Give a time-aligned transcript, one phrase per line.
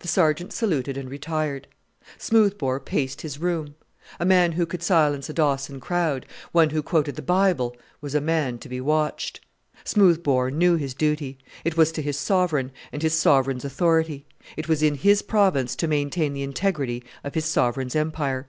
[0.00, 1.66] The Sergeant saluted and retired.
[2.18, 3.74] Smoothbore paced his room.
[4.20, 8.20] A man who could silence a Dawson crowd one who quoted the Bible was a
[8.20, 9.40] man to be watched!
[9.82, 14.26] Smoothbore knew his duty; it was to his sovereign, and his sovereign's authority;
[14.58, 18.48] it was in his province to maintain the integrity of his sovereign's empire.